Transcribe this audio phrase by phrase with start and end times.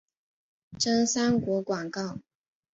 [0.79, 2.17] 真三国广告。